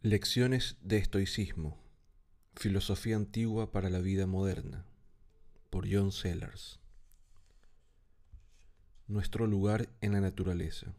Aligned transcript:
Lecciones 0.00 0.76
de 0.80 0.98
estoicismo. 0.98 1.76
Filosofía 2.54 3.16
antigua 3.16 3.72
para 3.72 3.90
la 3.90 3.98
vida 3.98 4.28
moderna. 4.28 4.84
Por 5.70 5.92
John 5.92 6.12
Sellers. 6.12 6.78
Nuestro 9.08 9.48
lugar 9.48 9.88
en 10.00 10.12
la 10.12 10.20
naturaleza. 10.20 10.94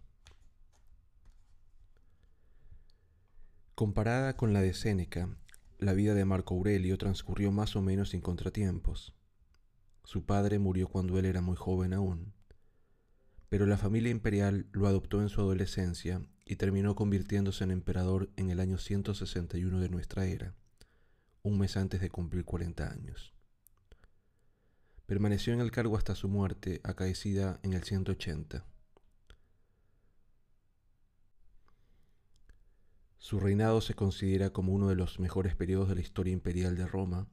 Comparada 3.74 4.36
con 4.36 4.52
la 4.52 4.62
de 4.62 4.74
Séneca, 4.74 5.30
la 5.80 5.94
vida 5.94 6.14
de 6.14 6.26
Marco 6.26 6.56
Aurelio 6.56 6.98
transcurrió 6.98 7.52
más 7.52 7.78
o 7.78 7.82
menos 7.82 8.10
sin 8.10 8.20
contratiempos. 8.20 9.16
Su 10.04 10.26
padre 10.26 10.60
murió 10.60 10.90
cuando 10.90 11.18
él 11.18 11.26
era 11.26 11.42
muy 11.42 11.56
joven 11.56 11.94
aún, 11.94 12.34
pero 13.48 13.66
la 13.66 13.78
familia 13.78 14.12
imperial 14.12 14.68
lo 14.74 14.88
adoptó 14.88 15.22
en 15.22 15.30
su 15.30 15.40
adolescencia 15.40 16.22
y 16.46 16.58
terminó 16.58 16.96
convirtiéndose 16.96 17.64
en 17.64 17.72
emperador 17.72 18.30
en 18.36 18.50
el 18.50 18.60
año 18.60 18.78
161 18.78 19.80
de 19.80 19.90
nuestra 19.90 20.26
era, 20.26 20.54
un 21.44 21.58
mes 21.58 21.78
antes 21.78 22.02
de 22.02 22.10
cumplir 22.10 22.44
40 22.44 22.92
años. 22.92 23.34
Permaneció 25.06 25.54
en 25.54 25.62
el 25.62 25.72
cargo 25.72 25.98
hasta 25.98 26.14
su 26.14 26.28
muerte, 26.28 26.82
acaecida 26.84 27.60
en 27.64 27.74
el 27.74 27.84
180. 27.84 28.66
Su 33.20 33.40
reinado 33.40 33.82
se 33.82 33.96
considera 33.96 34.52
como 34.52 34.74
uno 34.74 34.88
de 34.88 34.96
los 34.96 35.20
mejores 35.20 35.54
periodos 35.54 35.90
de 35.90 35.96
la 35.96 36.02
historia 36.02 36.32
imperial 36.32 36.76
de 36.76 36.88
Roma, 36.88 37.28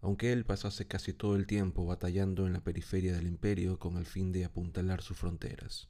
aunque 0.00 0.32
él 0.32 0.46
pasase 0.46 0.86
casi 0.86 1.12
todo 1.12 1.36
el 1.36 1.46
tiempo 1.46 1.84
batallando 1.84 2.46
en 2.46 2.54
la 2.54 2.64
periferia 2.64 3.14
del 3.14 3.26
imperio 3.26 3.78
con 3.78 3.98
el 3.98 4.06
fin 4.06 4.32
de 4.32 4.46
apuntalar 4.46 5.02
sus 5.02 5.18
fronteras. 5.18 5.88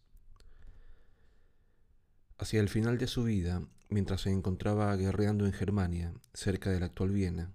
Hacia 2.36 2.60
el 2.60 2.68
final 2.68 2.98
de 2.98 3.06
su 3.06 3.24
vida, 3.24 3.62
mientras 3.88 4.22
se 4.22 4.30
encontraba 4.30 4.94
guerreando 4.96 5.46
en 5.46 5.52
Germania, 5.52 6.12
cerca 6.34 6.70
de 6.70 6.80
la 6.80 6.86
actual 6.86 7.10
Viena, 7.10 7.52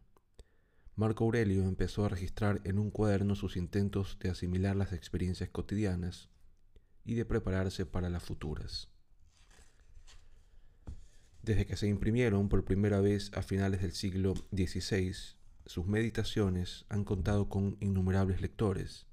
Marco 0.95 1.25
Aurelio 1.25 1.64
empezó 1.64 2.06
a 2.06 2.09
registrar 2.09 2.62
en 2.64 2.80
un 2.80 2.92
cuaderno 2.92 3.36
sus 3.36 3.58
intentos 3.58 4.18
de 4.20 4.30
asimilar 4.30 4.75
las 4.75 4.94
experiencias 4.94 5.50
cotidianas 5.50 6.30
y 7.03 7.16
de 7.16 7.25
prepararse 7.25 7.86
para 7.86 8.09
las 8.09 8.23
futuras. 8.23 8.92
Desde 11.44 11.67
que 11.67 11.77
se 11.77 11.88
imprimieron 11.88 12.49
por 12.49 12.66
primera 12.66 12.99
vez 12.99 13.31
a 13.36 13.44
finales 13.44 13.81
del 13.81 13.91
siglo 13.91 14.33
XVI, 14.52 15.13
sus 15.66 15.85
meditaciones 15.85 16.85
han 16.89 17.03
contado 17.03 17.47
con 17.50 17.77
innumerables 17.80 18.41
lectores, 18.41 19.05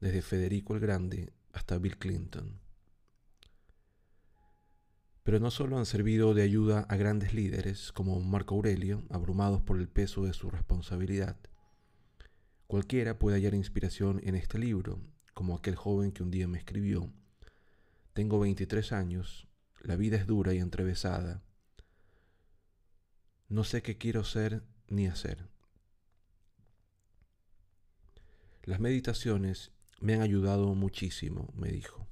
desde 0.00 0.20
Federico 0.20 0.74
el 0.74 0.80
Grande 0.80 1.32
hasta 1.52 1.78
Bill 1.78 1.96
Clinton 1.96 2.60
pero 5.22 5.38
no 5.38 5.50
solo 5.50 5.78
han 5.78 5.86
servido 5.86 6.34
de 6.34 6.42
ayuda 6.42 6.80
a 6.88 6.96
grandes 6.96 7.32
líderes 7.32 7.92
como 7.92 8.18
Marco 8.20 8.56
Aurelio, 8.56 9.04
abrumados 9.08 9.62
por 9.62 9.78
el 9.78 9.88
peso 9.88 10.24
de 10.24 10.32
su 10.32 10.50
responsabilidad. 10.50 11.36
Cualquiera 12.66 13.18
puede 13.18 13.36
hallar 13.36 13.54
inspiración 13.54 14.20
en 14.24 14.34
este 14.34 14.58
libro, 14.58 14.98
como 15.32 15.54
aquel 15.54 15.76
joven 15.76 16.10
que 16.10 16.22
un 16.22 16.30
día 16.30 16.48
me 16.48 16.58
escribió. 16.58 17.12
Tengo 18.14 18.40
23 18.40 18.92
años, 18.92 19.46
la 19.80 19.96
vida 19.96 20.16
es 20.16 20.26
dura 20.26 20.54
y 20.54 20.58
entrevesada. 20.58 21.42
No 23.52 23.64
sé 23.64 23.82
qué 23.82 23.98
quiero 23.98 24.24
ser 24.24 24.62
ni 24.88 25.06
hacer. 25.06 25.46
Las 28.64 28.80
meditaciones 28.80 29.72
me 30.00 30.14
han 30.14 30.22
ayudado 30.22 30.74
muchísimo, 30.74 31.52
me 31.54 31.70
dijo 31.70 32.02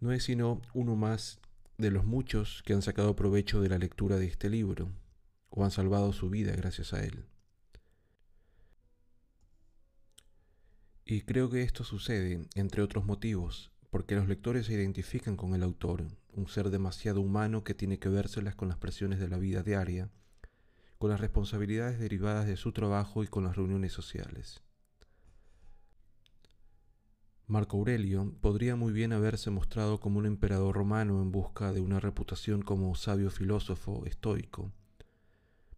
no 0.00 0.12
es 0.12 0.24
sino 0.24 0.60
uno 0.74 0.96
más 0.96 1.40
de 1.76 1.90
los 1.90 2.04
muchos 2.04 2.62
que 2.64 2.72
han 2.72 2.82
sacado 2.82 3.16
provecho 3.16 3.60
de 3.60 3.68
la 3.68 3.78
lectura 3.78 4.16
de 4.16 4.26
este 4.26 4.48
libro, 4.48 4.92
o 5.50 5.64
han 5.64 5.70
salvado 5.70 6.12
su 6.12 6.28
vida 6.30 6.54
gracias 6.54 6.92
a 6.92 7.04
él. 7.04 7.24
Y 11.04 11.22
creo 11.22 11.48
que 11.50 11.62
esto 11.62 11.84
sucede, 11.84 12.46
entre 12.54 12.82
otros 12.82 13.06
motivos, 13.06 13.72
porque 13.90 14.14
los 14.14 14.28
lectores 14.28 14.66
se 14.66 14.74
identifican 14.74 15.36
con 15.36 15.54
el 15.54 15.62
autor, 15.62 16.06
un 16.38 16.48
ser 16.48 16.70
demasiado 16.70 17.20
humano 17.20 17.64
que 17.64 17.74
tiene 17.74 17.98
que 17.98 18.08
vérselas 18.08 18.54
con 18.54 18.68
las 18.68 18.78
presiones 18.78 19.18
de 19.18 19.28
la 19.28 19.38
vida 19.38 19.62
diaria, 19.62 20.10
con 20.98 21.10
las 21.10 21.20
responsabilidades 21.20 21.98
derivadas 21.98 22.46
de 22.46 22.56
su 22.56 22.72
trabajo 22.72 23.22
y 23.22 23.26
con 23.26 23.44
las 23.44 23.56
reuniones 23.56 23.92
sociales. 23.92 24.62
Marco 27.46 27.78
Aurelio 27.78 28.34
podría 28.40 28.76
muy 28.76 28.92
bien 28.92 29.12
haberse 29.12 29.50
mostrado 29.50 30.00
como 30.00 30.18
un 30.18 30.26
emperador 30.26 30.74
romano 30.74 31.22
en 31.22 31.32
busca 31.32 31.72
de 31.72 31.80
una 31.80 31.98
reputación 31.98 32.62
como 32.62 32.94
sabio 32.94 33.30
filósofo 33.30 34.04
estoico, 34.06 34.70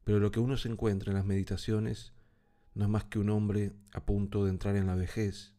pero 0.05 0.19
lo 0.19 0.31
que 0.31 0.41
uno 0.41 0.57
se 0.57 0.69
encuentra 0.69 1.11
en 1.11 1.17
las 1.17 1.27
meditaciones 1.27 2.13
no 2.75 2.85
es 2.85 2.91
más 2.91 3.05
que 3.05 3.19
un 3.19 3.31
hombre 3.31 3.73
a 3.93 4.05
punto 4.05 4.45
de 4.45 4.51
entrar 4.51 4.77
en 4.77 4.87
la 4.87 4.95
vejez, 4.95 5.55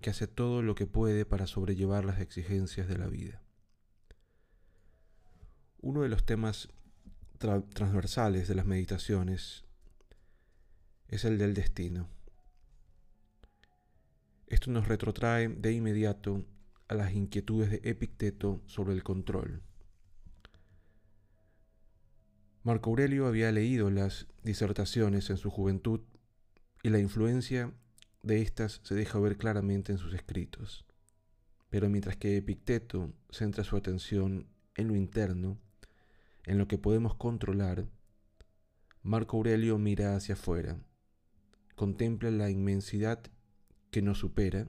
que 0.00 0.10
hace 0.10 0.26
todo 0.26 0.62
lo 0.62 0.74
que 0.74 0.86
puede 0.86 1.24
para 1.24 1.46
sobrellevar 1.46 2.04
las 2.04 2.20
exigencias 2.20 2.88
de 2.88 2.98
la 2.98 3.08
vida. 3.08 3.43
Uno 5.86 6.00
de 6.00 6.08
los 6.08 6.24
temas 6.24 6.70
transversales 7.38 8.48
de 8.48 8.54
las 8.54 8.64
meditaciones 8.64 9.66
es 11.08 11.26
el 11.26 11.36
del 11.36 11.52
destino. 11.52 12.08
Esto 14.46 14.70
nos 14.70 14.88
retrotrae 14.88 15.48
de 15.48 15.72
inmediato 15.72 16.42
a 16.88 16.94
las 16.94 17.12
inquietudes 17.12 17.70
de 17.70 17.82
Epicteto 17.84 18.62
sobre 18.64 18.94
el 18.94 19.02
control. 19.02 19.60
Marco 22.62 22.88
Aurelio 22.88 23.26
había 23.26 23.52
leído 23.52 23.90
las 23.90 24.26
disertaciones 24.42 25.28
en 25.28 25.36
su 25.36 25.50
juventud 25.50 26.00
y 26.82 26.88
la 26.88 26.98
influencia 26.98 27.74
de 28.22 28.40
éstas 28.40 28.80
se 28.84 28.94
deja 28.94 29.18
ver 29.18 29.36
claramente 29.36 29.92
en 29.92 29.98
sus 29.98 30.14
escritos. 30.14 30.86
Pero 31.68 31.90
mientras 31.90 32.16
que 32.16 32.38
Epicteto 32.38 33.12
centra 33.28 33.64
su 33.64 33.76
atención 33.76 34.46
en 34.76 34.88
lo 34.88 34.96
interno, 34.96 35.58
en 36.46 36.58
lo 36.58 36.68
que 36.68 36.78
podemos 36.78 37.14
controlar, 37.14 37.86
Marco 39.02 39.36
Aurelio 39.36 39.78
mira 39.78 40.16
hacia 40.16 40.34
afuera, 40.34 40.78
contempla 41.74 42.30
la 42.30 42.50
inmensidad 42.50 43.22
que 43.90 44.02
nos 44.02 44.18
supera 44.18 44.68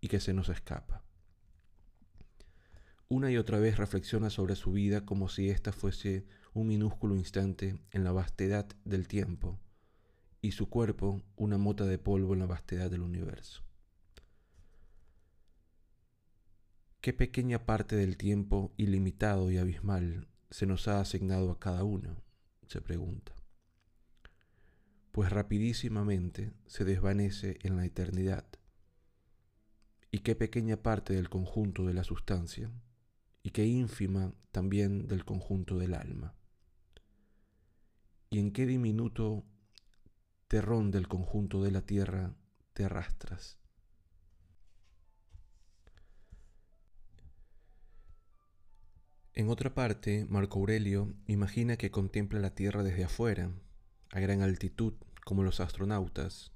y 0.00 0.08
que 0.08 0.20
se 0.20 0.32
nos 0.32 0.48
escapa. 0.48 1.04
Una 3.08 3.30
y 3.30 3.36
otra 3.36 3.58
vez 3.58 3.76
reflexiona 3.76 4.30
sobre 4.30 4.56
su 4.56 4.72
vida 4.72 5.04
como 5.04 5.28
si 5.28 5.50
ésta 5.50 5.72
fuese 5.72 6.24
un 6.54 6.66
minúsculo 6.66 7.14
instante 7.14 7.78
en 7.90 8.04
la 8.04 8.12
vastedad 8.12 8.66
del 8.84 9.06
tiempo 9.06 9.60
y 10.40 10.52
su 10.52 10.68
cuerpo 10.68 11.22
una 11.36 11.58
mota 11.58 11.84
de 11.84 11.98
polvo 11.98 12.32
en 12.32 12.40
la 12.40 12.46
vastedad 12.46 12.90
del 12.90 13.02
universo. 13.02 13.62
¿Qué 17.02 17.12
pequeña 17.12 17.66
parte 17.66 17.96
del 17.96 18.16
tiempo 18.16 18.72
ilimitado 18.78 19.50
y 19.50 19.58
abismal 19.58 20.28
se 20.50 20.64
nos 20.64 20.88
ha 20.88 21.00
asignado 21.00 21.50
a 21.50 21.58
cada 21.58 21.84
uno? 21.84 22.16
se 22.66 22.80
pregunta 22.80 23.34
pues 25.12 25.30
rapidísimamente 25.30 26.54
se 26.66 26.84
desvanece 26.84 27.58
en 27.62 27.76
la 27.76 27.84
eternidad. 27.84 28.46
Y 30.10 30.20
qué 30.20 30.34
pequeña 30.34 30.78
parte 30.78 31.12
del 31.12 31.28
conjunto 31.28 31.84
de 31.84 31.94
la 31.94 32.02
sustancia, 32.02 32.70
y 33.42 33.50
qué 33.50 33.66
ínfima 33.66 34.32
también 34.50 35.06
del 35.08 35.24
conjunto 35.24 35.78
del 35.78 35.94
alma. 35.94 36.34
Y 38.30 38.38
en 38.38 38.52
qué 38.52 38.66
diminuto 38.66 39.44
terrón 40.48 40.90
del 40.90 41.08
conjunto 41.08 41.62
de 41.62 41.70
la 41.70 41.82
tierra 41.82 42.34
te 42.72 42.84
arrastras. 42.84 43.58
En 49.34 49.48
otra 49.48 49.74
parte, 49.74 50.26
Marco 50.28 50.58
Aurelio 50.58 51.14
imagina 51.26 51.78
que 51.78 51.90
contempla 51.90 52.38
la 52.38 52.54
tierra 52.54 52.82
desde 52.82 53.04
afuera, 53.04 53.50
a 54.10 54.20
gran 54.20 54.42
altitud 54.42 54.92
como 55.24 55.42
los 55.42 55.58
astronautas, 55.60 56.52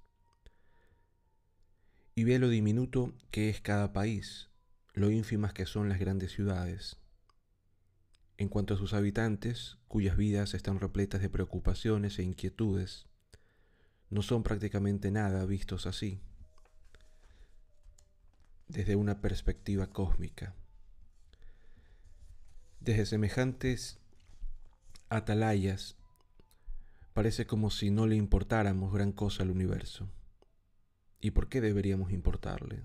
y 2.15 2.25
ve 2.25 2.39
lo 2.39 2.51
diminuto 2.51 3.15
que 3.31 3.49
es 3.49 3.63
cada 3.63 3.95
país, 3.95 4.51
lo 4.93 5.11
ínfimas 5.11 5.55
que 5.55 5.65
son 5.65 5.89
las 5.89 5.99
grandes 5.99 6.33
ciudades. 6.33 6.99
En 8.37 8.51
cuanto 8.51 8.75
a 8.75 8.77
sus 8.77 8.93
habitantes, 8.93 9.79
cuyas 9.89 10.19
vidas 10.19 10.53
están 10.53 10.79
repletas 10.79 11.23
de 11.23 11.31
preocupaciones 11.31 12.19
e 12.19 12.25
inquietudes, 12.25 13.07
no 14.11 14.21
son 14.21 14.43
prácticamente 14.43 15.11
nada 15.11 15.47
vistos 15.47 15.87
así, 15.87 16.21
desde 18.69 18.97
una 18.97 19.23
perspectiva 19.23 19.87
cósmica. 19.87 20.55
Desde 22.87 23.05
semejantes 23.05 23.99
atalayas, 25.09 25.97
parece 27.15 27.45
como 27.45 27.73
si 27.73 27.91
no 27.91 28.07
le 28.07 28.15
importáramos 28.15 28.95
gran 28.95 29.11
cosa 29.11 29.43
al 29.43 29.51
universo. 29.51 30.09
¿Y 31.21 31.33
por 31.33 31.49
qué 31.49 31.61
deberíamos 31.61 32.13
importarle? 32.13 32.85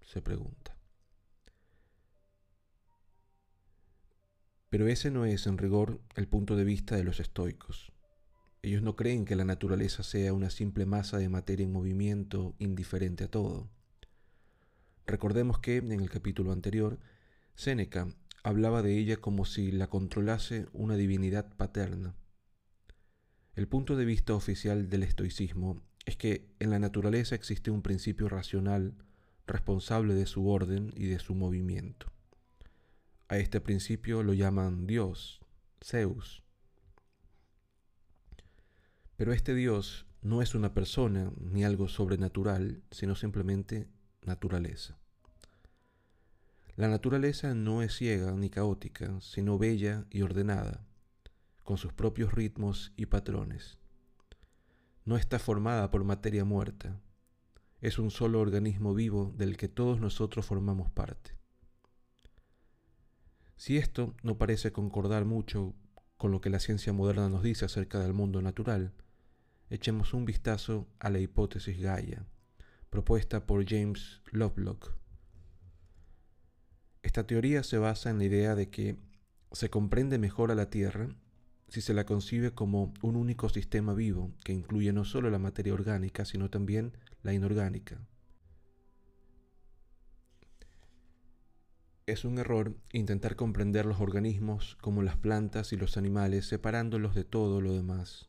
se 0.00 0.20
pregunta. 0.22 0.76
Pero 4.70 4.88
ese 4.88 5.12
no 5.12 5.24
es, 5.24 5.46
en 5.46 5.56
rigor, 5.56 6.00
el 6.16 6.26
punto 6.26 6.56
de 6.56 6.64
vista 6.64 6.96
de 6.96 7.04
los 7.04 7.20
estoicos. 7.20 7.92
Ellos 8.60 8.82
no 8.82 8.96
creen 8.96 9.24
que 9.24 9.36
la 9.36 9.44
naturaleza 9.44 10.02
sea 10.02 10.32
una 10.32 10.50
simple 10.50 10.84
masa 10.84 11.18
de 11.18 11.28
materia 11.28 11.62
en 11.62 11.72
movimiento 11.72 12.56
indiferente 12.58 13.22
a 13.22 13.30
todo. 13.30 13.70
Recordemos 15.06 15.60
que, 15.60 15.76
en 15.76 15.92
el 15.92 16.10
capítulo 16.10 16.50
anterior, 16.50 16.98
Séneca 17.54 18.08
hablaba 18.42 18.82
de 18.82 18.98
ella 18.98 19.16
como 19.18 19.44
si 19.44 19.70
la 19.70 19.88
controlase 19.88 20.66
una 20.72 20.96
divinidad 20.96 21.54
paterna. 21.56 22.14
El 23.54 23.68
punto 23.68 23.96
de 23.96 24.04
vista 24.04 24.34
oficial 24.34 24.88
del 24.88 25.02
estoicismo 25.02 25.82
es 26.06 26.16
que 26.16 26.48
en 26.58 26.70
la 26.70 26.78
naturaleza 26.78 27.34
existe 27.34 27.70
un 27.70 27.82
principio 27.82 28.28
racional 28.28 28.94
responsable 29.46 30.14
de 30.14 30.26
su 30.26 30.48
orden 30.48 30.92
y 30.96 31.06
de 31.06 31.18
su 31.18 31.34
movimiento. 31.34 32.06
A 33.28 33.38
este 33.38 33.60
principio 33.60 34.22
lo 34.22 34.34
llaman 34.34 34.86
Dios, 34.86 35.40
Zeus. 35.82 36.42
Pero 39.16 39.32
este 39.32 39.54
Dios 39.54 40.06
no 40.22 40.42
es 40.42 40.54
una 40.54 40.74
persona 40.74 41.32
ni 41.38 41.64
algo 41.64 41.88
sobrenatural, 41.88 42.82
sino 42.90 43.14
simplemente 43.14 43.88
naturaleza. 44.22 45.01
La 46.74 46.88
naturaleza 46.88 47.54
no 47.54 47.82
es 47.82 47.96
ciega 47.96 48.32
ni 48.32 48.48
caótica, 48.48 49.20
sino 49.20 49.58
bella 49.58 50.06
y 50.10 50.22
ordenada, 50.22 50.86
con 51.62 51.76
sus 51.76 51.92
propios 51.92 52.32
ritmos 52.32 52.92
y 52.96 53.06
patrones. 53.06 53.78
No 55.04 55.16
está 55.16 55.38
formada 55.38 55.90
por 55.90 56.02
materia 56.04 56.44
muerta, 56.44 56.98
es 57.82 57.98
un 57.98 58.10
solo 58.10 58.40
organismo 58.40 58.94
vivo 58.94 59.34
del 59.36 59.56
que 59.56 59.68
todos 59.68 60.00
nosotros 60.00 60.46
formamos 60.46 60.90
parte. 60.90 61.36
Si 63.56 63.76
esto 63.76 64.14
no 64.22 64.38
parece 64.38 64.72
concordar 64.72 65.24
mucho 65.24 65.74
con 66.16 66.30
lo 66.30 66.40
que 66.40 66.48
la 66.48 66.60
ciencia 66.60 66.92
moderna 66.92 67.28
nos 67.28 67.42
dice 67.42 67.64
acerca 67.64 67.98
del 67.98 68.12
mundo 68.12 68.40
natural, 68.40 68.92
echemos 69.68 70.14
un 70.14 70.24
vistazo 70.24 70.88
a 71.00 71.10
la 71.10 71.18
hipótesis 71.18 71.78
Gaia, 71.80 72.24
propuesta 72.88 73.46
por 73.46 73.68
James 73.68 74.22
Lovelock. 74.30 75.01
Esta 77.02 77.26
teoría 77.26 77.62
se 77.62 77.78
basa 77.78 78.10
en 78.10 78.18
la 78.18 78.24
idea 78.24 78.54
de 78.54 78.70
que 78.70 78.96
se 79.52 79.70
comprende 79.70 80.18
mejor 80.18 80.50
a 80.50 80.54
la 80.54 80.70
Tierra 80.70 81.08
si 81.68 81.80
se 81.80 81.94
la 81.94 82.04
concibe 82.04 82.52
como 82.52 82.92
un 83.02 83.16
único 83.16 83.48
sistema 83.48 83.94
vivo 83.94 84.30
que 84.44 84.52
incluye 84.52 84.92
no 84.92 85.04
solo 85.04 85.30
la 85.30 85.38
materia 85.38 85.74
orgánica, 85.74 86.24
sino 86.24 86.50
también 86.50 86.92
la 87.22 87.32
inorgánica, 87.32 88.06
Es 92.04 92.24
un 92.24 92.36
error 92.38 92.76
intentar 92.92 93.36
comprender 93.36 93.86
los 93.86 94.00
organismos 94.00 94.76
como 94.80 95.02
las 95.02 95.16
plantas 95.16 95.72
y 95.72 95.76
los 95.76 95.96
animales 95.96 96.46
separándolos 96.46 97.14
de 97.14 97.22
todo 97.22 97.60
lo 97.60 97.74
demás. 97.74 98.28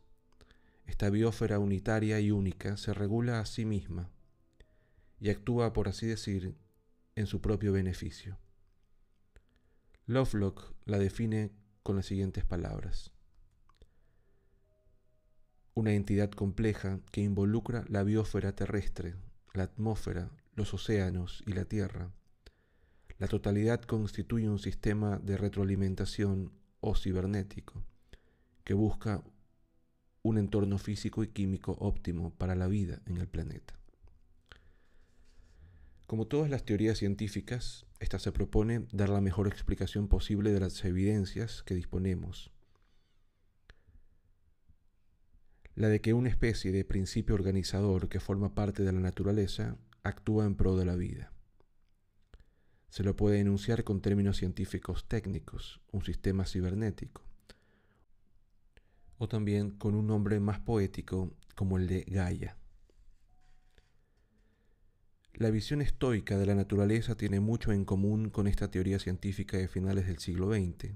Esta 0.86 1.10
biosfera 1.10 1.58
unitaria 1.58 2.20
y 2.20 2.30
única 2.30 2.78
se 2.78 2.94
regula 2.94 3.40
a 3.40 3.48
sí 3.48 3.66
misma 3.66 4.12
y 5.20 5.32
actúa, 5.32 5.74
por 5.74 5.88
así 5.88 6.06
decir, 6.06 6.56
en 7.16 7.26
su 7.26 7.42
propio 7.42 7.74
beneficio. 7.74 8.38
Lovelock 10.06 10.74
la 10.86 10.98
define 10.98 11.52
con 11.82 11.96
las 11.96 12.06
siguientes 12.06 12.46
palabras. 12.46 13.12
Una 15.74 15.94
entidad 15.94 16.32
compleja 16.32 17.00
que 17.12 17.22
involucra 17.22 17.84
la 17.88 18.04
biosfera 18.04 18.56
terrestre, 18.56 19.16
la 19.54 19.64
atmósfera, 19.64 20.30
los 20.56 20.74
océanos 20.74 21.44
y 21.48 21.54
la 21.54 21.66
tierra 21.66 22.12
la 23.24 23.30
totalidad 23.30 23.82
constituye 23.82 24.50
un 24.50 24.60
sistema 24.60 25.18
de 25.18 25.38
retroalimentación 25.38 26.52
o 26.82 26.94
cibernético 26.94 27.86
que 28.66 28.74
busca 28.74 29.24
un 30.24 30.38
entorno 30.38 30.78
físico 30.78 31.24
y 31.24 31.28
químico 31.28 31.74
óptimo 31.80 32.34
para 32.34 32.54
la 32.56 32.68
vida 32.68 33.02
en 33.06 33.18
el 33.18 33.28
planeta. 33.28 33.80
Como 36.06 36.28
todas 36.28 36.50
las 36.50 36.66
teorías 36.66 36.98
científicas, 36.98 37.86
esta 38.04 38.20
se 38.20 38.34
propone 38.34 38.86
dar 38.92 39.08
la 39.08 39.22
mejor 39.22 39.48
explicación 39.48 40.10
posible 40.10 40.52
de 40.52 40.60
las 40.60 40.84
evidencias 40.84 41.64
que 41.64 41.74
disponemos. 41.74 42.52
La 45.74 45.88
de 45.88 46.02
que 46.02 46.14
una 46.14 46.28
especie 46.28 46.74
de 46.74 46.84
principio 46.84 47.34
organizador 47.34 48.10
que 48.10 48.20
forma 48.20 48.54
parte 48.54 48.84
de 48.84 48.92
la 48.92 49.00
naturaleza 49.00 49.78
actúa 50.04 50.44
en 50.44 50.56
pro 50.56 50.76
de 50.76 50.84
la 50.84 50.98
vida. 50.98 51.32
Se 52.90 53.04
lo 53.04 53.16
puede 53.16 53.40
enunciar 53.40 53.86
con 53.86 54.02
términos 54.02 54.36
científicos 54.36 55.08
técnicos, 55.08 55.80
un 55.94 56.04
sistema 56.04 56.46
cibernético, 56.46 57.24
o 59.18 59.30
también 59.30 59.72
con 59.72 59.96
un 59.96 60.08
nombre 60.08 60.42
más 60.42 60.60
poético 60.60 61.38
como 61.56 61.78
el 61.78 61.88
de 61.88 62.02
Gaia. 62.02 62.58
La 65.36 65.50
visión 65.50 65.82
estoica 65.82 66.38
de 66.38 66.46
la 66.46 66.54
naturaleza 66.54 67.16
tiene 67.16 67.40
mucho 67.40 67.72
en 67.72 67.86
común 67.86 68.30
con 68.30 68.48
esta 68.48 68.70
teoría 68.70 69.00
científica 69.00 69.58
de 69.58 69.68
finales 69.68 70.06
del 70.06 70.20
siglo 70.20 70.54
XX, 70.54 70.94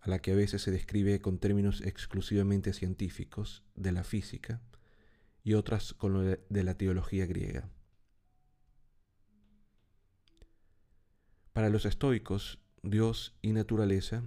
a 0.00 0.10
la 0.10 0.18
que 0.18 0.32
a 0.32 0.34
veces 0.34 0.62
se 0.62 0.72
describe 0.72 1.20
con 1.20 1.38
términos 1.38 1.80
exclusivamente 1.80 2.72
científicos 2.72 3.62
de 3.76 3.92
la 3.92 4.02
física 4.02 4.60
y 5.44 5.54
otras 5.54 5.94
con 5.94 6.12
lo 6.12 6.22
de 6.22 6.64
la 6.64 6.76
teología 6.76 7.24
griega. 7.26 7.70
Para 11.52 11.68
los 11.68 11.86
estoicos, 11.86 12.58
Dios 12.82 13.36
y 13.42 13.52
naturaleza 13.52 14.26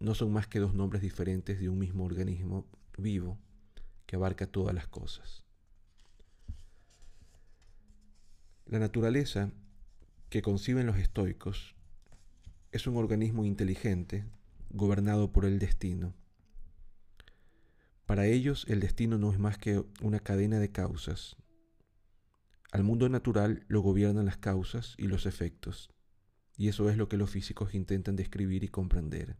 no 0.00 0.16
son 0.16 0.32
más 0.32 0.48
que 0.48 0.58
dos 0.58 0.74
nombres 0.74 1.02
diferentes 1.02 1.60
de 1.60 1.68
un 1.68 1.78
mismo 1.78 2.04
organismo 2.04 2.66
vivo 2.98 3.38
que 4.06 4.16
abarca 4.16 4.48
todas 4.48 4.74
las 4.74 4.88
cosas. 4.88 5.44
La 8.72 8.78
naturaleza 8.78 9.50
que 10.30 10.40
conciben 10.40 10.86
los 10.86 10.96
estoicos 10.96 11.74
es 12.70 12.86
un 12.86 12.96
organismo 12.96 13.44
inteligente 13.44 14.24
gobernado 14.70 15.30
por 15.30 15.44
el 15.44 15.58
destino. 15.58 16.14
Para 18.06 18.24
ellos 18.24 18.64
el 18.70 18.80
destino 18.80 19.18
no 19.18 19.30
es 19.30 19.38
más 19.38 19.58
que 19.58 19.84
una 20.00 20.20
cadena 20.20 20.58
de 20.58 20.72
causas. 20.72 21.36
Al 22.70 22.82
mundo 22.82 23.10
natural 23.10 23.62
lo 23.68 23.82
gobiernan 23.82 24.24
las 24.24 24.38
causas 24.38 24.94
y 24.96 25.06
los 25.06 25.26
efectos. 25.26 25.90
Y 26.56 26.68
eso 26.68 26.88
es 26.88 26.96
lo 26.96 27.10
que 27.10 27.18
los 27.18 27.28
físicos 27.28 27.74
intentan 27.74 28.16
describir 28.16 28.64
y 28.64 28.68
comprender. 28.68 29.36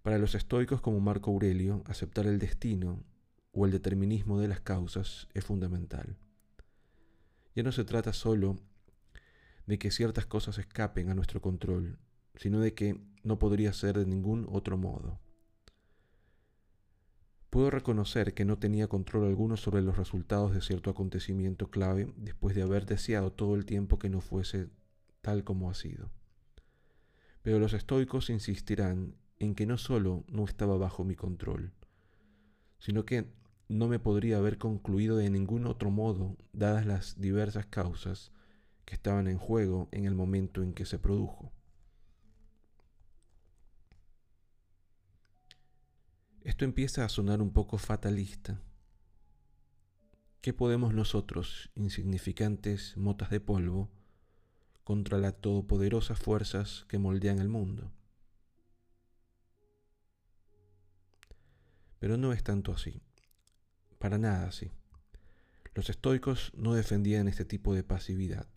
Para 0.00 0.16
los 0.16 0.34
estoicos 0.34 0.80
como 0.80 1.00
Marco 1.00 1.30
Aurelio, 1.30 1.82
aceptar 1.84 2.26
el 2.26 2.38
destino 2.38 3.04
o 3.52 3.66
el 3.66 3.70
determinismo 3.70 4.40
de 4.40 4.48
las 4.48 4.62
causas 4.62 5.28
es 5.34 5.44
fundamental. 5.44 6.16
Ya 7.54 7.62
no 7.62 7.72
se 7.72 7.84
trata 7.84 8.12
solo 8.12 8.56
de 9.66 9.78
que 9.78 9.90
ciertas 9.90 10.26
cosas 10.26 10.58
escapen 10.58 11.10
a 11.10 11.14
nuestro 11.14 11.40
control, 11.40 11.98
sino 12.34 12.60
de 12.60 12.74
que 12.74 13.00
no 13.22 13.38
podría 13.38 13.72
ser 13.72 13.98
de 13.98 14.06
ningún 14.06 14.46
otro 14.50 14.76
modo. 14.76 15.20
Puedo 17.50 17.70
reconocer 17.70 18.32
que 18.32 18.46
no 18.46 18.58
tenía 18.58 18.88
control 18.88 19.26
alguno 19.26 19.58
sobre 19.58 19.82
los 19.82 19.98
resultados 19.98 20.54
de 20.54 20.62
cierto 20.62 20.88
acontecimiento 20.88 21.70
clave 21.70 22.10
después 22.16 22.56
de 22.56 22.62
haber 22.62 22.86
deseado 22.86 23.30
todo 23.30 23.54
el 23.56 23.66
tiempo 23.66 23.98
que 23.98 24.08
no 24.08 24.22
fuese 24.22 24.70
tal 25.20 25.44
como 25.44 25.70
ha 25.70 25.74
sido. 25.74 26.10
Pero 27.42 27.58
los 27.58 27.74
estoicos 27.74 28.30
insistirán 28.30 29.16
en 29.38 29.54
que 29.54 29.66
no 29.66 29.76
solo 29.76 30.24
no 30.28 30.44
estaba 30.44 30.78
bajo 30.78 31.04
mi 31.04 31.14
control, 31.14 31.72
sino 32.78 33.04
que 33.04 33.26
no 33.72 33.88
me 33.88 33.98
podría 33.98 34.38
haber 34.38 34.58
concluido 34.58 35.16
de 35.16 35.30
ningún 35.30 35.66
otro 35.66 35.90
modo, 35.90 36.36
dadas 36.52 36.86
las 36.86 37.20
diversas 37.20 37.66
causas 37.66 38.32
que 38.84 38.94
estaban 38.94 39.28
en 39.28 39.38
juego 39.38 39.88
en 39.92 40.04
el 40.04 40.14
momento 40.14 40.62
en 40.62 40.74
que 40.74 40.84
se 40.84 40.98
produjo. 40.98 41.52
Esto 46.42 46.64
empieza 46.64 47.04
a 47.04 47.08
sonar 47.08 47.40
un 47.40 47.52
poco 47.52 47.78
fatalista. 47.78 48.60
¿Qué 50.40 50.52
podemos 50.52 50.92
nosotros, 50.92 51.70
insignificantes 51.74 52.96
motas 52.96 53.30
de 53.30 53.40
polvo, 53.40 53.90
contra 54.84 55.18
las 55.18 55.40
todopoderosas 55.40 56.18
fuerzas 56.18 56.84
que 56.88 56.98
moldean 56.98 57.38
el 57.38 57.48
mundo. 57.48 57.92
Pero 61.98 62.16
no 62.16 62.32
es 62.32 62.42
tanto 62.42 62.72
así, 62.72 63.00
para 64.02 64.18
nada 64.18 64.48
así. 64.48 64.72
Los 65.76 65.88
estoicos 65.88 66.50
no 66.56 66.74
defendían 66.74 67.28
este 67.28 67.44
tipo 67.44 67.72
de 67.72 67.84
pasividad. 67.84 68.48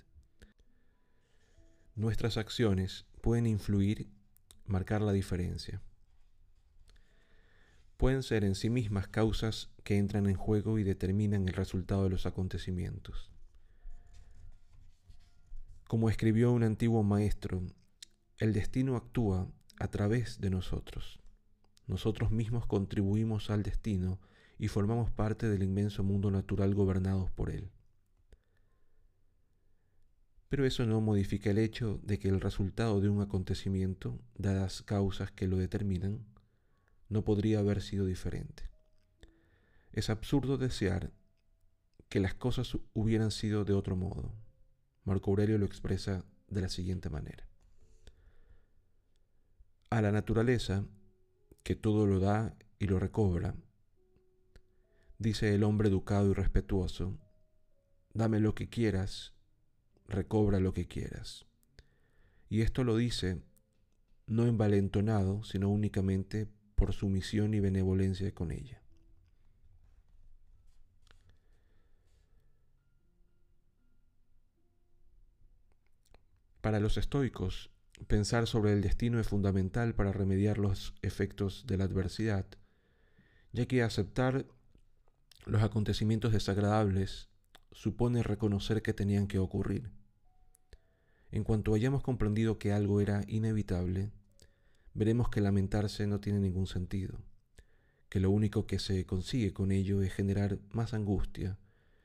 Nuestras 1.93 2.37
acciones 2.37 3.05
pueden 3.21 3.45
influir, 3.45 4.09
marcar 4.65 5.03
la 5.03 5.11
diferencia. 5.11 5.83
pueden 7.97 8.23
ser 8.23 8.43
en 8.43 8.55
sí 8.55 8.71
mismas 8.71 9.07
causas 9.07 9.69
que 9.83 9.99
entran 9.99 10.25
en 10.25 10.35
juego 10.35 10.79
y 10.79 10.83
determinan 10.83 11.47
el 11.47 11.53
resultado 11.53 12.05
de 12.05 12.09
los 12.09 12.25
acontecimientos. 12.25 13.31
Como 15.87 16.09
escribió 16.09 16.51
un 16.53 16.63
antiguo 16.63 17.03
maestro, 17.03 17.61
el 18.39 18.51
destino 18.51 18.95
actúa 18.95 19.47
a 19.79 19.87
través 19.89 20.41
de 20.41 20.49
nosotros. 20.49 21.19
Nosotros 21.85 22.31
mismos 22.31 22.65
contribuimos 22.65 23.51
al 23.51 23.61
destino 23.61 24.19
y 24.57 24.67
formamos 24.67 25.11
parte 25.11 25.49
del 25.49 25.63
inmenso 25.63 26.03
mundo 26.03 26.31
natural 26.31 26.73
gobernados 26.73 27.29
por 27.31 27.49
él. 27.49 27.69
Pero 30.49 30.65
eso 30.65 30.85
no 30.85 31.01
modifica 31.01 31.49
el 31.49 31.57
hecho 31.57 31.99
de 32.03 32.19
que 32.19 32.29
el 32.29 32.39
resultado 32.39 33.01
de 33.01 33.09
un 33.09 33.21
acontecimiento, 33.21 34.19
dadas 34.37 34.83
causas 34.83 35.31
que 35.31 35.47
lo 35.47 35.57
determinan, 35.57 36.25
no 37.09 37.23
podría 37.23 37.59
haber 37.59 37.81
sido 37.81 38.05
diferente. 38.05 38.69
Es 39.91 40.09
absurdo 40.09 40.57
desear 40.57 41.11
que 42.09 42.19
las 42.19 42.33
cosas 42.33 42.77
hubieran 42.93 43.31
sido 43.31 43.65
de 43.65 43.73
otro 43.73 43.95
modo. 43.95 44.33
Marco 45.03 45.31
Aurelio 45.31 45.57
lo 45.57 45.65
expresa 45.65 46.23
de 46.47 46.61
la 46.61 46.69
siguiente 46.69 47.09
manera. 47.09 47.47
A 49.89 50.01
la 50.01 50.11
naturaleza, 50.11 50.85
que 51.63 51.75
todo 51.75 52.05
lo 52.05 52.19
da 52.19 52.55
y 52.79 52.87
lo 52.87 52.99
recobra, 52.99 53.55
dice 55.17 55.53
el 55.53 55.63
hombre 55.63 55.89
educado 55.89 56.31
y 56.31 56.33
respetuoso, 56.33 57.17
dame 58.13 58.39
lo 58.39 58.55
que 58.55 58.69
quieras, 58.69 59.33
recobra 60.07 60.59
lo 60.59 60.73
que 60.73 60.87
quieras. 60.87 61.45
Y 62.49 62.61
esto 62.61 62.83
lo 62.83 62.97
dice 62.97 63.41
no 64.27 64.45
envalentonado, 64.45 65.43
sino 65.43 65.69
únicamente 65.69 66.47
por 66.75 66.93
su 66.93 67.09
misión 67.09 67.53
y 67.53 67.59
benevolencia 67.59 68.33
con 68.33 68.51
ella. 68.51 68.81
Para 76.61 76.79
los 76.79 76.97
estoicos, 76.97 77.69
pensar 78.07 78.47
sobre 78.47 78.73
el 78.73 78.81
destino 78.81 79.19
es 79.19 79.27
fundamental 79.27 79.93
para 79.93 80.11
remediar 80.11 80.57
los 80.57 80.95
efectos 81.03 81.65
de 81.67 81.77
la 81.77 81.83
adversidad, 81.83 82.47
ya 83.51 83.67
que 83.67 83.83
aceptar 83.83 84.47
los 85.45 85.61
acontecimientos 85.61 86.33
desagradables 86.33 87.29
supone 87.71 88.23
reconocer 88.23 88.81
que 88.81 88.93
tenían 88.93 89.27
que 89.27 89.39
ocurrir. 89.39 89.91
En 91.31 91.43
cuanto 91.43 91.73
hayamos 91.73 92.01
comprendido 92.01 92.57
que 92.57 92.71
algo 92.71 93.01
era 93.01 93.23
inevitable, 93.27 94.11
veremos 94.93 95.29
que 95.29 95.41
lamentarse 95.41 96.07
no 96.07 96.19
tiene 96.19 96.39
ningún 96.39 96.67
sentido, 96.67 97.19
que 98.09 98.19
lo 98.19 98.31
único 98.31 98.65
que 98.65 98.79
se 98.79 99.05
consigue 99.05 99.53
con 99.53 99.71
ello 99.71 100.01
es 100.01 100.13
generar 100.13 100.59
más 100.71 100.93
angustia 100.93 101.59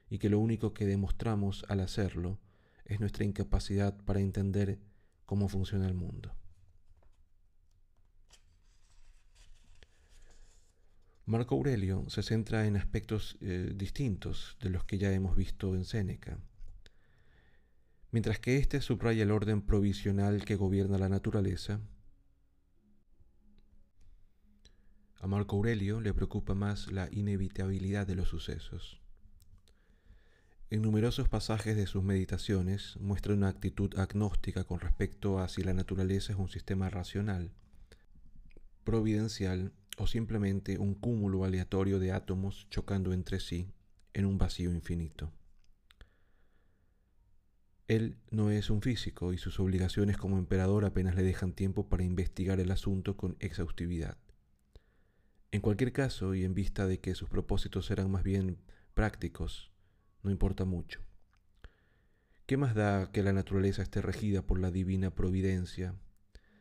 y 0.09 0.19
que 0.19 0.29
lo 0.29 0.41
único 0.41 0.75
que 0.75 0.87
demostramos 0.87 1.65
al 1.69 1.81
hacerlo 1.81 2.41
es 2.85 3.01
nuestra 3.01 3.25
incapacidad 3.25 3.97
para 4.05 4.21
entender 4.21 4.81
cómo 5.25 5.49
funciona 5.49 5.87
el 5.87 5.95
mundo. 5.95 6.35
Marco 11.31 11.55
Aurelio 11.55 12.07
se 12.09 12.25
centra 12.25 12.67
en 12.67 12.77
aspectos 12.77 13.39
eh, 13.41 13.73
distintos 13.77 14.57
de 14.61 14.69
los 14.69 14.83
que 14.83 14.99
ya 14.99 15.13
hemos 15.13 15.37
visto 15.37 15.77
en 15.77 15.85
Séneca. 15.85 16.41
Mientras 18.11 18.41
que 18.41 18.57
éste 18.57 18.81
subraya 18.81 19.23
el 19.23 19.31
orden 19.31 19.63
provisional 19.63 20.45
que 20.45 20.57
gobierna 20.57 20.99
la 20.99 21.09
naturaleza, 21.09 21.83
a 25.21 25.29
Marco 25.29 25.55
Aurelio 25.55 26.01
le 26.01 26.13
preocupa 26.13 26.55
más 26.55 26.91
la 26.91 27.09
inevitabilidad 27.13 28.09
de 28.09 28.17
los 28.17 28.29
sucesos. 28.29 29.01
En 30.69 30.83
numerosos 30.83 31.29
pasajes 31.29 31.77
de 31.77 31.87
sus 31.87 32.03
meditaciones 32.03 32.97
muestra 32.99 33.35
una 33.35 33.51
actitud 33.51 33.97
agnóstica 33.97 34.65
con 34.65 34.81
respecto 34.81 35.39
a 35.39 35.47
si 35.47 35.63
la 35.63 35.75
naturaleza 35.75 36.33
es 36.33 36.39
un 36.41 36.49
sistema 36.49 36.91
racional, 36.91 37.53
providencial 38.83 39.75
o 40.01 40.07
simplemente 40.07 40.79
un 40.79 40.95
cúmulo 40.95 41.45
aleatorio 41.45 41.99
de 41.99 42.13
átomos 42.13 42.67
chocando 42.71 43.13
entre 43.13 43.39
sí 43.39 43.71
en 44.15 44.25
un 44.25 44.39
vacío 44.39 44.73
infinito. 44.73 45.31
Él 47.87 48.17
no 48.31 48.51
es 48.51 48.71
un 48.71 48.81
físico 48.81 49.35
y 49.35 49.37
sus 49.37 49.61
obligaciones 49.61 50.17
como 50.17 50.39
emperador 50.39 50.87
apenas 50.87 51.17
le 51.17 51.23
dejan 51.23 51.53
tiempo 51.53 51.91
para 51.91 52.03
investigar 52.03 52.61
el 52.61 52.71
asunto 52.71 53.19
con 53.19 53.37
exhaustividad. 53.41 54.17
En 55.51 55.61
cualquier 55.61 55.93
caso, 55.93 56.35
y 56.35 56.45
en 56.45 56.55
vista 56.55 56.87
de 56.87 56.99
que 56.99 57.15
sus 57.15 57.29
propósitos 57.29 57.91
eran 57.91 58.11
más 58.11 58.23
bien 58.23 58.57
prácticos, 58.95 59.71
no 60.23 60.31
importa 60.31 60.65
mucho. 60.65 61.03
¿Qué 62.47 62.57
más 62.57 62.75
da 62.75 63.13
que 63.13 63.23
la 63.23 63.35
naturaleza 63.35 63.83
esté 63.83 64.01
regida 64.01 64.41
por 64.41 64.61
la 64.61 64.71
divina 64.71 65.15
providencia, 65.15 65.95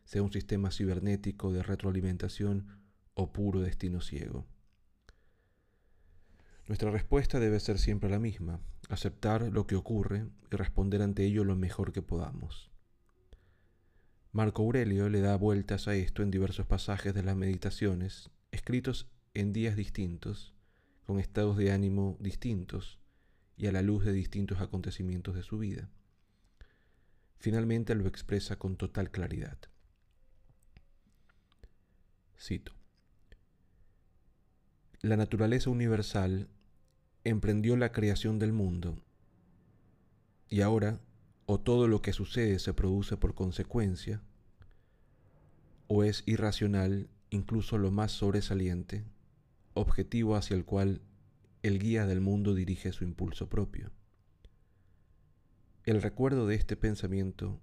sea 0.03 0.23
un 0.23 0.33
sistema 0.33 0.71
cibernético 0.71 1.53
de 1.53 1.63
retroalimentación 1.63 2.78
o 3.19 3.33
puro 3.33 3.59
destino 3.59 3.99
ciego. 4.01 4.45
Nuestra 6.67 6.89
respuesta 6.91 7.39
debe 7.39 7.59
ser 7.59 7.77
siempre 7.77 8.09
la 8.09 8.19
misma, 8.19 8.61
aceptar 8.89 9.41
lo 9.51 9.67
que 9.67 9.75
ocurre 9.75 10.27
y 10.51 10.55
responder 10.55 11.01
ante 11.01 11.25
ello 11.25 11.43
lo 11.43 11.55
mejor 11.55 11.91
que 11.91 12.01
podamos. 12.01 12.69
Marco 14.31 14.61
Aurelio 14.61 15.09
le 15.09 15.21
da 15.21 15.35
vueltas 15.35 15.87
a 15.87 15.95
esto 15.95 16.21
en 16.23 16.31
diversos 16.31 16.65
pasajes 16.65 17.13
de 17.13 17.23
las 17.23 17.35
meditaciones, 17.35 18.29
escritos 18.51 19.09
en 19.33 19.51
días 19.51 19.75
distintos, 19.75 20.53
con 21.05 21.19
estados 21.19 21.57
de 21.57 21.71
ánimo 21.71 22.15
distintos 22.19 22.99
y 23.57 23.67
a 23.67 23.71
la 23.71 23.81
luz 23.81 24.05
de 24.05 24.13
distintos 24.13 24.61
acontecimientos 24.61 25.35
de 25.35 25.43
su 25.43 25.57
vida. 25.57 25.89
Finalmente 27.39 27.95
lo 27.95 28.07
expresa 28.07 28.57
con 28.57 28.77
total 28.77 29.09
claridad. 29.09 29.57
Cito 32.37 32.78
la 35.01 35.15
naturaleza 35.15 35.69
universal 35.69 36.49
emprendió 37.23 37.77
la 37.77 37.91
creación 37.91 38.37
del 38.37 38.51
mundo 38.51 38.97
y 40.49 40.61
ahora 40.61 40.99
o 41.45 41.59
todo 41.59 41.87
lo 41.87 42.01
que 42.01 42.11
sucede 42.11 42.59
se 42.59 42.73
produce 42.73 43.15
por 43.15 43.33
consecuencia 43.33 44.21
o 45.87 46.03
es 46.03 46.23
irracional 46.25 47.09
incluso 47.29 47.77
lo 47.77 47.91
más 47.91 48.11
sobresaliente, 48.11 49.03
objetivo 49.73 50.35
hacia 50.35 50.55
el 50.55 50.65
cual 50.65 51.01
el 51.63 51.79
guía 51.79 52.05
del 52.05 52.21
mundo 52.21 52.53
dirige 52.53 52.91
su 52.91 53.03
impulso 53.03 53.49
propio. 53.49 53.91
El 55.85 56.01
recuerdo 56.01 56.45
de 56.45 56.55
este 56.55 56.75
pensamiento 56.75 57.59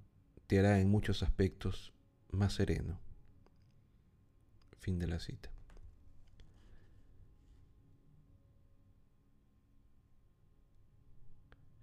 te 0.47 0.59
hará 0.59 0.81
en 0.81 0.89
muchos 0.89 1.23
aspectos 1.23 1.93
más 2.31 2.55
sereno. 2.55 2.99
Fin 4.79 4.99
de 4.99 5.07
la 5.07 5.19
cita. 5.19 5.56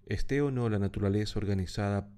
Esté 0.06 0.42
o 0.42 0.50
no 0.50 0.68
la 0.68 0.78
naturaleza 0.78 1.38
organizada 1.38 2.10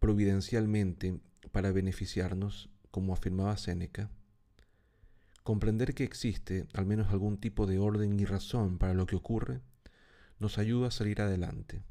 providencialmente 0.00 1.18
para 1.50 1.72
beneficiarnos, 1.72 2.68
como 2.90 3.14
afirmaba 3.14 3.56
Séneca, 3.56 4.10
comprender 5.42 5.94
que 5.94 6.04
existe 6.04 6.66
al 6.74 6.84
menos 6.84 7.08
algún 7.08 7.38
tipo 7.38 7.66
de 7.66 7.78
orden 7.78 8.20
y 8.20 8.26
razón 8.26 8.76
para 8.76 8.92
lo 8.92 9.06
que 9.06 9.16
ocurre 9.16 9.60
nos 10.38 10.58
ayuda 10.58 10.88
a 10.88 10.90
salir 10.90 11.22
adelante. 11.22 11.82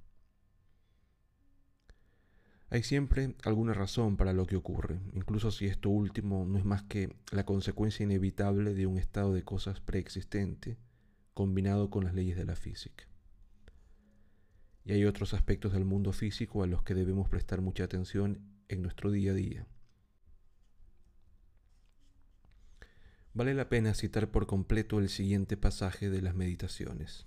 Hay 2.70 2.84
siempre 2.84 3.36
alguna 3.44 3.74
razón 3.74 4.18
para 4.18 4.34
lo 4.34 4.46
que 4.46 4.58
ocurre, 4.58 5.00
incluso 5.14 5.50
si 5.50 5.66
esto 5.66 5.90
último 5.90 6.46
no 6.46 6.60
es 6.60 6.66
más 6.66 6.84
que 6.84 7.16
la 7.32 7.46
consecuencia 7.46 8.04
inevitable 8.04 8.76
de 8.76 8.86
un 8.86 9.00
estado 9.00 9.34
de 9.34 9.44
cosas 9.44 9.80
preexistente 9.80 10.78
combinado 11.34 11.90
con 11.90 12.04
las 12.04 12.14
leyes 12.14 12.38
de 12.38 12.46
la 12.46 12.56
física 12.56 13.06
y 14.86 14.94
hay 14.94 15.04
otros 15.06 15.34
aspectos 15.34 15.74
del 15.74 15.84
mundo 15.84 16.14
físico 16.14 16.62
a 16.62 16.68
los 16.68 16.84
que 16.84 16.94
debemos 16.94 17.28
prestar 17.28 17.60
mucha 17.60 17.84
atención 17.84 18.40
en 18.68 18.84
nuestro 18.84 19.12
día 19.12 19.32
a 19.32 19.34
día. 19.34 19.68
Vale 23.34 23.56
la 23.56 23.68
pena 23.68 23.96
citar 23.96 24.30
por 24.30 24.46
completo 24.46 25.00
el 25.00 25.10
siguiente 25.10 25.58
pasaje 25.58 26.10
de 26.12 26.22
las 26.22 26.36
meditaciones. 26.36 27.26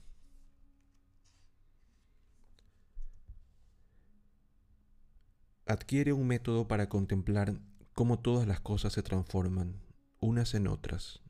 Adquiere 5.66 6.12
un 6.12 6.26
método 6.28 6.68
para 6.68 6.88
contemplar 6.88 7.60
cómo 7.92 8.20
todas 8.20 8.46
las 8.46 8.60
cosas 8.60 8.92
se 8.92 9.02
transforman, 9.02 9.82
unas 10.20 10.54
en 10.54 10.68
otras, 10.68 11.20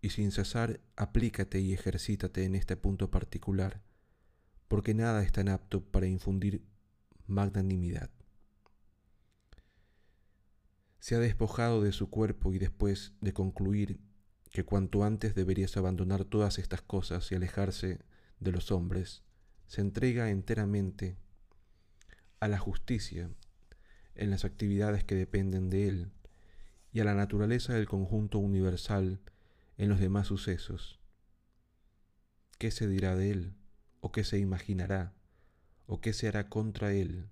y 0.00 0.10
sin 0.10 0.30
cesar 0.30 0.80
aplícate 0.96 1.60
y 1.60 1.74
ejercítate 1.74 2.44
en 2.44 2.54
este 2.54 2.76
punto 2.76 3.10
particular 3.10 3.82
porque 4.68 4.94
nada 4.94 5.22
es 5.22 5.32
tan 5.32 5.48
apto 5.48 5.82
para 5.82 6.06
infundir 6.06 6.64
magnanimidad. 7.26 8.10
Se 10.98 11.14
ha 11.14 11.18
despojado 11.18 11.82
de 11.82 11.92
su 11.92 12.08
cuerpo 12.08 12.52
y 12.54 12.58
después 12.58 13.12
de 13.20 13.32
concluir 13.32 14.00
que 14.50 14.64
cuanto 14.64 15.04
antes 15.04 15.34
deberías 15.34 15.76
abandonar 15.76 16.24
todas 16.24 16.58
estas 16.58 16.80
cosas 16.80 17.30
y 17.30 17.34
alejarse 17.34 18.00
de 18.40 18.52
los 18.52 18.70
hombres, 18.70 19.22
se 19.66 19.80
entrega 19.80 20.30
enteramente 20.30 21.16
a 22.40 22.48
la 22.48 22.58
justicia 22.58 23.30
en 24.14 24.30
las 24.30 24.44
actividades 24.44 25.04
que 25.04 25.14
dependen 25.14 25.70
de 25.70 25.88
él 25.88 26.12
y 26.92 27.00
a 27.00 27.04
la 27.04 27.14
naturaleza 27.14 27.74
del 27.74 27.88
conjunto 27.88 28.38
universal 28.38 29.20
en 29.76 29.88
los 29.88 29.98
demás 29.98 30.28
sucesos. 30.28 31.00
¿Qué 32.58 32.70
se 32.70 32.86
dirá 32.86 33.16
de 33.16 33.32
él? 33.32 33.54
¿O 34.04 34.12
qué 34.12 34.22
se 34.22 34.38
imaginará? 34.38 35.14
¿O 35.86 36.02
qué 36.02 36.12
se 36.12 36.28
hará 36.28 36.50
contra 36.50 36.92
él? 36.92 37.30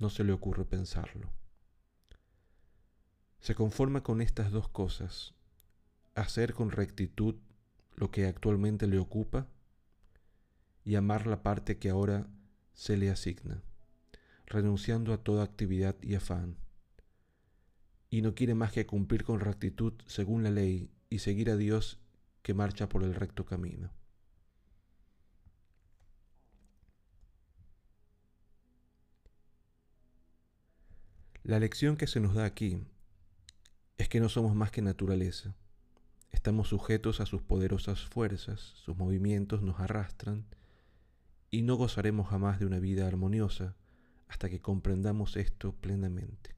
No 0.00 0.10
se 0.10 0.24
le 0.24 0.32
ocurre 0.32 0.64
pensarlo. 0.64 1.32
Se 3.38 3.54
conforma 3.54 4.02
con 4.02 4.20
estas 4.20 4.50
dos 4.50 4.68
cosas, 4.68 5.34
hacer 6.16 6.52
con 6.52 6.72
rectitud 6.72 7.36
lo 7.94 8.10
que 8.10 8.26
actualmente 8.26 8.88
le 8.88 8.98
ocupa 8.98 9.46
y 10.82 10.96
amar 10.96 11.28
la 11.28 11.44
parte 11.44 11.78
que 11.78 11.90
ahora 11.90 12.26
se 12.72 12.96
le 12.96 13.08
asigna, 13.08 13.62
renunciando 14.46 15.12
a 15.12 15.22
toda 15.22 15.44
actividad 15.44 15.94
y 16.02 16.16
afán. 16.16 16.56
Y 18.10 18.22
no 18.22 18.34
quiere 18.34 18.56
más 18.56 18.72
que 18.72 18.84
cumplir 18.84 19.22
con 19.22 19.38
rectitud 19.38 19.92
según 20.06 20.42
la 20.42 20.50
ley 20.50 20.90
y 21.08 21.20
seguir 21.20 21.50
a 21.50 21.56
Dios 21.56 22.00
que 22.42 22.52
marcha 22.52 22.88
por 22.88 23.04
el 23.04 23.14
recto 23.14 23.44
camino. 23.44 23.92
La 31.44 31.58
lección 31.58 31.98
que 31.98 32.06
se 32.06 32.20
nos 32.20 32.34
da 32.34 32.46
aquí 32.46 32.78
es 33.98 34.08
que 34.08 34.18
no 34.18 34.30
somos 34.30 34.54
más 34.54 34.70
que 34.70 34.80
naturaleza. 34.80 35.54
Estamos 36.32 36.68
sujetos 36.68 37.20
a 37.20 37.26
sus 37.26 37.42
poderosas 37.42 38.00
fuerzas, 38.00 38.60
sus 38.60 38.96
movimientos 38.96 39.60
nos 39.60 39.78
arrastran 39.78 40.46
y 41.50 41.60
no 41.60 41.74
gozaremos 41.74 42.28
jamás 42.28 42.60
de 42.60 42.64
una 42.64 42.78
vida 42.78 43.06
armoniosa 43.06 43.76
hasta 44.26 44.48
que 44.48 44.62
comprendamos 44.62 45.36
esto 45.36 45.74
plenamente. 45.74 46.53